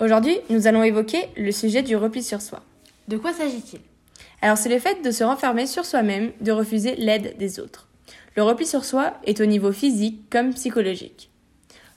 Aujourd'hui, 0.00 0.38
nous 0.48 0.66
allons 0.66 0.82
évoquer 0.82 1.28
le 1.36 1.52
sujet 1.52 1.82
du 1.82 1.94
repli 1.94 2.22
sur 2.22 2.40
soi. 2.40 2.60
De 3.08 3.18
quoi 3.18 3.34
s'agit-il? 3.34 3.80
Alors, 4.40 4.56
c'est 4.56 4.70
le 4.70 4.78
fait 4.78 5.04
de 5.04 5.10
se 5.10 5.22
renfermer 5.22 5.66
sur 5.66 5.84
soi-même, 5.84 6.30
de 6.40 6.52
refuser 6.52 6.96
l'aide 6.96 7.36
des 7.36 7.60
autres. 7.60 7.86
Le 8.34 8.42
repli 8.42 8.64
sur 8.64 8.86
soi 8.86 9.12
est 9.24 9.42
au 9.42 9.44
niveau 9.44 9.72
physique 9.72 10.22
comme 10.30 10.54
psychologique. 10.54 11.30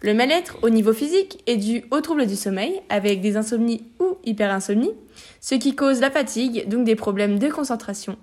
Le 0.02 0.14
mal-être 0.14 0.58
au 0.64 0.70
niveau 0.70 0.92
physique 0.92 1.42
est 1.48 1.56
dû 1.56 1.86
aux 1.92 2.02
troubles 2.02 2.28
du 2.28 2.36
sommeil, 2.36 2.82
avec 2.90 3.22
des 3.22 3.38
insomnies 3.38 3.86
ou 4.02 4.18
hyperinsomnies, 4.26 4.92
ce 5.40 5.56
qui 5.56 5.74
cause 5.74 6.02
la 6.02 6.12
fatigue, 6.12 6.68
donc 6.68 6.84
des 6.84 6.98
problèmes 6.98 7.40
de 7.40 7.48
concentration, 7.48 8.18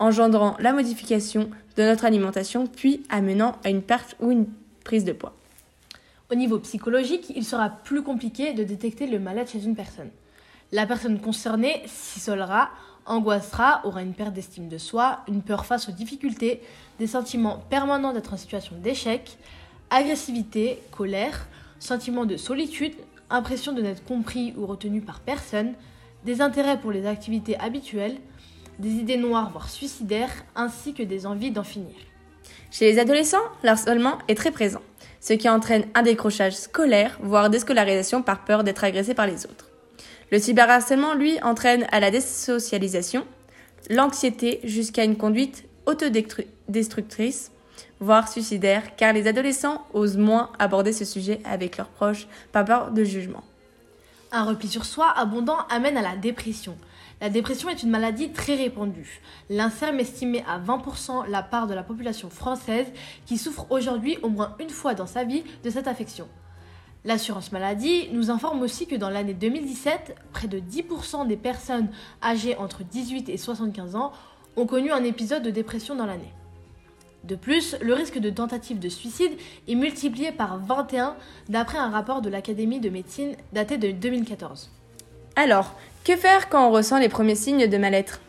engendrant 0.00 0.56
la 0.58 0.72
modification 0.72 1.50
de 1.76 1.84
notre 1.84 2.04
alimentation, 2.04 2.66
puis 2.66 3.04
amenant 3.10 3.54
à 3.62 3.70
une 3.70 3.82
perte 3.82 4.16
ou 4.18 4.32
une 4.32 4.46
prise 4.82 5.04
de 5.04 5.12
poids. 5.12 5.36
Au 6.30 6.36
niveau 6.36 6.60
psychologique, 6.60 7.32
il 7.34 7.44
sera 7.44 7.68
plus 7.70 8.02
compliqué 8.02 8.52
de 8.52 8.62
détecter 8.62 9.08
le 9.08 9.18
mal-être 9.18 9.50
chez 9.50 9.64
une 9.64 9.74
personne. 9.74 10.10
La 10.70 10.86
personne 10.86 11.20
concernée 11.20 11.82
s'isolera, 11.86 12.70
angoissera, 13.04 13.80
aura 13.84 14.02
une 14.02 14.14
perte 14.14 14.32
d'estime 14.32 14.68
de 14.68 14.78
soi, 14.78 15.24
une 15.26 15.42
peur 15.42 15.66
face 15.66 15.88
aux 15.88 15.92
difficultés, 15.92 16.62
des 17.00 17.08
sentiments 17.08 17.64
permanents 17.68 18.12
d'être 18.12 18.32
en 18.32 18.36
situation 18.36 18.76
d'échec, 18.76 19.38
agressivité, 19.90 20.80
colère, 20.92 21.48
sentiment 21.80 22.24
de 22.24 22.36
solitude, 22.36 22.94
impression 23.28 23.72
de 23.72 23.82
n'être 23.82 24.04
compris 24.04 24.54
ou 24.56 24.66
retenu 24.66 25.00
par 25.00 25.18
personne, 25.18 25.72
des 26.24 26.40
intérêts 26.42 26.78
pour 26.78 26.92
les 26.92 27.06
activités 27.06 27.58
habituelles, 27.58 28.18
des 28.78 28.90
idées 28.90 29.16
noires 29.16 29.50
voire 29.50 29.68
suicidaires, 29.68 30.44
ainsi 30.54 30.94
que 30.94 31.02
des 31.02 31.26
envies 31.26 31.50
d'en 31.50 31.64
finir. 31.64 31.96
Chez 32.70 32.84
les 32.84 33.00
adolescents, 33.00 33.38
l'harcèlement 33.64 34.18
est 34.28 34.36
très 34.36 34.52
présent, 34.52 34.82
ce 35.20 35.34
qui 35.34 35.48
entraîne 35.48 35.84
un 35.94 36.02
décrochage 36.02 36.56
scolaire, 36.56 37.18
voire 37.22 37.50
déscolarisation 37.50 38.22
par 38.22 38.44
peur 38.44 38.64
d'être 38.64 38.84
agressé 38.84 39.14
par 39.14 39.26
les 39.26 39.44
autres. 39.44 39.68
Le 40.30 40.38
cyberharcèlement, 40.38 41.14
lui, 41.14 41.40
entraîne 41.42 41.86
à 41.92 42.00
la 42.00 42.10
désocialisation, 42.10 43.26
l'anxiété 43.90 44.60
jusqu'à 44.64 45.04
une 45.04 45.16
conduite 45.16 45.64
autodestructrice, 45.86 47.50
voire 47.98 48.28
suicidaire, 48.28 48.96
car 48.96 49.12
les 49.12 49.26
adolescents 49.26 49.84
osent 49.92 50.16
moins 50.16 50.50
aborder 50.58 50.92
ce 50.92 51.04
sujet 51.04 51.40
avec 51.44 51.76
leurs 51.76 51.88
proches 51.88 52.28
par 52.52 52.64
peur 52.64 52.90
de 52.92 53.04
jugement. 53.04 53.42
Un 54.32 54.44
repli 54.44 54.68
sur 54.68 54.84
soi 54.84 55.10
abondant 55.10 55.58
amène 55.70 55.96
à 55.96 56.02
la 56.02 56.14
dépression. 56.14 56.76
La 57.20 57.30
dépression 57.30 57.68
est 57.68 57.82
une 57.82 57.90
maladie 57.90 58.30
très 58.30 58.54
répandue. 58.54 59.20
L'INSERM 59.48 59.98
estimait 59.98 60.44
à 60.48 60.60
20% 60.60 61.28
la 61.28 61.42
part 61.42 61.66
de 61.66 61.74
la 61.74 61.82
population 61.82 62.30
française 62.30 62.86
qui 63.26 63.38
souffre 63.38 63.66
aujourd'hui 63.70 64.18
au 64.22 64.28
moins 64.28 64.54
une 64.60 64.70
fois 64.70 64.94
dans 64.94 65.08
sa 65.08 65.24
vie 65.24 65.42
de 65.64 65.70
cette 65.70 65.88
affection. 65.88 66.28
L'assurance 67.04 67.50
maladie 67.50 68.08
nous 68.12 68.30
informe 68.30 68.62
aussi 68.62 68.86
que 68.86 68.94
dans 68.94 69.10
l'année 69.10 69.34
2017, 69.34 70.14
près 70.32 70.46
de 70.46 70.60
10% 70.60 71.26
des 71.26 71.36
personnes 71.36 71.88
âgées 72.22 72.56
entre 72.56 72.84
18 72.84 73.30
et 73.30 73.36
75 73.36 73.96
ans 73.96 74.12
ont 74.56 74.66
connu 74.66 74.92
un 74.92 75.02
épisode 75.02 75.42
de 75.42 75.50
dépression 75.50 75.96
dans 75.96 76.06
l'année. 76.06 76.32
De 77.24 77.36
plus, 77.36 77.76
le 77.82 77.94
risque 77.94 78.18
de 78.18 78.30
tentative 78.30 78.78
de 78.78 78.88
suicide 78.88 79.32
est 79.68 79.74
multiplié 79.74 80.32
par 80.32 80.58
21 80.58 81.16
d'après 81.48 81.78
un 81.78 81.90
rapport 81.90 82.22
de 82.22 82.30
l'Académie 82.30 82.80
de 82.80 82.88
médecine 82.88 83.36
daté 83.52 83.76
de 83.76 83.90
2014. 83.90 84.70
Alors, 85.36 85.74
que 86.04 86.16
faire 86.16 86.48
quand 86.48 86.66
on 86.66 86.72
ressent 86.72 86.98
les 86.98 87.08
premiers 87.08 87.34
signes 87.34 87.66
de 87.66 87.78
mal-être? 87.78 88.20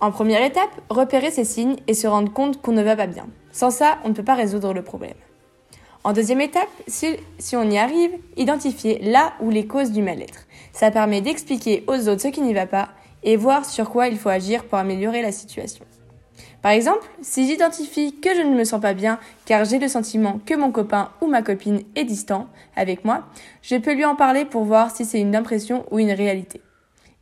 En 0.00 0.10
première 0.10 0.42
étape, 0.44 0.70
repérer 0.90 1.30
ces 1.30 1.44
signes 1.44 1.76
et 1.86 1.94
se 1.94 2.06
rendre 2.06 2.32
compte 2.32 2.60
qu'on 2.60 2.72
ne 2.72 2.82
va 2.82 2.96
pas 2.96 3.06
bien. 3.06 3.26
Sans 3.52 3.70
ça, 3.70 3.98
on 4.04 4.08
ne 4.08 4.14
peut 4.14 4.24
pas 4.24 4.34
résoudre 4.34 4.74
le 4.74 4.82
problème. 4.82 5.14
En 6.02 6.12
deuxième 6.12 6.42
étape, 6.42 6.68
si, 6.86 7.16
on 7.54 7.70
y 7.70 7.78
arrive, 7.78 8.10
identifier 8.36 8.98
là 8.98 9.32
où 9.40 9.48
les 9.48 9.66
causes 9.66 9.92
du 9.92 10.02
mal-être. 10.02 10.46
Ça 10.72 10.90
permet 10.90 11.22
d'expliquer 11.22 11.84
aux 11.86 12.08
autres 12.08 12.20
ce 12.20 12.28
qui 12.28 12.42
n'y 12.42 12.52
va 12.52 12.66
pas 12.66 12.90
et 13.22 13.36
voir 13.36 13.64
sur 13.64 13.88
quoi 13.88 14.08
il 14.08 14.18
faut 14.18 14.28
agir 14.28 14.64
pour 14.64 14.76
améliorer 14.76 15.22
la 15.22 15.32
situation. 15.32 15.86
Par 16.64 16.72
exemple, 16.72 17.06
si 17.20 17.46
j'identifie 17.46 18.18
que 18.22 18.34
je 18.34 18.40
ne 18.40 18.56
me 18.56 18.64
sens 18.64 18.80
pas 18.80 18.94
bien 18.94 19.18
car 19.44 19.66
j'ai 19.66 19.78
le 19.78 19.86
sentiment 19.86 20.40
que 20.46 20.54
mon 20.54 20.72
copain 20.72 21.10
ou 21.20 21.26
ma 21.26 21.42
copine 21.42 21.82
est 21.94 22.04
distant 22.04 22.48
avec 22.74 23.04
moi, 23.04 23.28
je 23.60 23.76
peux 23.76 23.92
lui 23.92 24.06
en 24.06 24.16
parler 24.16 24.46
pour 24.46 24.64
voir 24.64 24.90
si 24.90 25.04
c'est 25.04 25.20
une 25.20 25.36
impression 25.36 25.84
ou 25.90 25.98
une 25.98 26.12
réalité. 26.12 26.62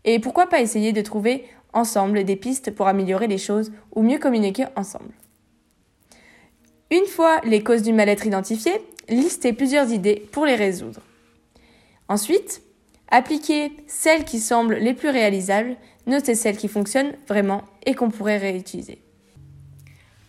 Et 0.05 0.21
pourquoi 0.21 0.47
pas 0.47 0.61
essayer 0.61 0.93
de 0.93 1.01
trouver 1.01 1.45
ensemble 1.73 2.23
des 2.23 2.37
pistes 2.37 2.71
pour 2.71 2.87
améliorer 2.87 3.27
les 3.27 3.37
choses 3.37 3.73
ou 3.97 4.03
mieux 4.03 4.21
communiquer 4.21 4.67
ensemble. 4.77 5.11
Une 6.93 7.07
fois 7.07 7.41
les 7.43 7.65
causes 7.65 7.83
du 7.83 7.93
mal-être 7.93 8.29
identifiées, 8.29 8.81
listez 9.09 9.53
plusieurs 9.53 9.91
idées 9.91 10.29
pour 10.31 10.47
les 10.47 10.55
résoudre. 10.55 11.01
Ensuite, 12.09 12.63
appliquez 13.11 13.73
celles 13.89 14.25
qui 14.25 14.39
semblent 14.39 14.77
les 14.77 14.95
plus 14.95 15.09
réalisables, 15.09 15.75
notez 16.07 16.37
celles 16.37 16.57
qui 16.57 16.69
fonctionnent 16.69 17.17
vraiment 17.27 17.63
et 17.85 17.97
qu'on 17.97 18.11
pourrait 18.11 18.39
réutiliser. 18.39 19.03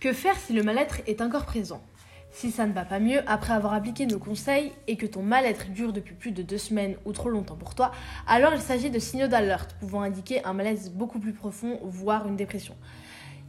Que 0.03 0.11
faire 0.11 0.35
si 0.35 0.51
le 0.51 0.63
mal-être 0.63 0.99
est 1.07 1.21
encore 1.21 1.45
présent? 1.45 1.81
Si 2.29 2.51
ça 2.51 2.65
ne 2.65 2.73
va 2.73 2.83
pas 2.83 2.99
mieux 2.99 3.21
après 3.25 3.53
avoir 3.53 3.73
appliqué 3.73 4.05
nos 4.05 4.19
conseils 4.19 4.73
et 4.85 4.97
que 4.97 5.05
ton 5.05 5.23
mal-être 5.23 5.69
dure 5.69 5.93
depuis 5.93 6.13
plus 6.13 6.33
de 6.33 6.43
deux 6.43 6.57
semaines 6.57 6.97
ou 7.05 7.13
trop 7.13 7.29
longtemps 7.29 7.55
pour 7.55 7.73
toi, 7.73 7.93
alors 8.27 8.53
il 8.53 8.59
s'agit 8.59 8.89
de 8.89 8.99
signaux 8.99 9.29
d'alerte 9.29 9.77
pouvant 9.79 10.01
indiquer 10.01 10.43
un 10.43 10.51
malaise 10.51 10.91
beaucoup 10.91 11.19
plus 11.19 11.31
profond, 11.31 11.79
voire 11.83 12.27
une 12.27 12.35
dépression. 12.35 12.75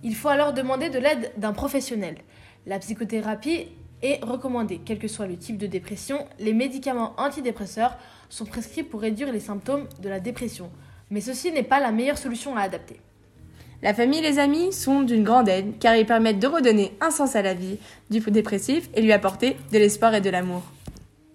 Il 0.05 0.15
faut 0.15 0.29
alors 0.29 0.53
demander 0.53 0.91
de 0.91 1.01
l'aide 1.01 1.33
d'un 1.37 1.53
professionnel. 1.53 2.19
La 2.67 2.79
psychothérapie 2.79 3.67
est 4.03 4.23
recommandée, 4.25 4.81
quel 4.85 5.01
que 5.01 5.09
soit 5.09 5.27
le 5.27 5.37
type 5.37 5.59
de 5.59 5.67
dépression. 5.67 6.25
Les 6.39 6.53
médicaments 6.53 7.15
antidépresseurs 7.19 7.99
sont 8.29 8.47
prescrits 8.47 8.85
pour 8.85 9.01
réduire 9.01 9.33
les 9.33 9.41
symptômes 9.41 9.89
de 10.01 10.09
la 10.09 10.21
dépression, 10.21 10.71
mais 11.11 11.21
ceci 11.21 11.51
n'est 11.51 11.65
pas 11.65 11.81
la 11.81 11.91
meilleure 11.91 12.17
solution 12.17 12.57
à 12.57 12.61
adapter. 12.61 13.01
La 13.85 13.93
famille 13.93 14.21
et 14.21 14.23
les 14.23 14.39
amis 14.39 14.73
sont 14.73 15.03
d'une 15.03 15.25
grande 15.25 15.47
aide 15.47 15.79
car 15.79 15.95
ils 15.95 16.07
permettent 16.07 16.39
de 16.39 16.47
redonner 16.47 16.93
un 17.03 17.11
sens 17.11 17.37
à 17.37 17.43
la 17.43 17.53
vie 17.53 17.77
du 18.09 18.21
dépressif 18.21 18.89
et 18.95 19.03
lui 19.03 19.13
apporter 19.13 19.59
de 19.75 19.79
l'espoir 19.79 20.15
et 20.15 20.23
de 20.23 20.31
l'amour. 20.31 20.63